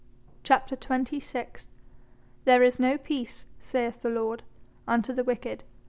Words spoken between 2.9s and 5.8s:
peace, saith the Lord, unto the wicked."